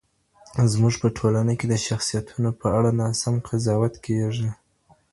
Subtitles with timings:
[0.71, 4.49] زمونږ په ټولنه کي د شخصیتونو په اړه ناسم قضاوت کېږي.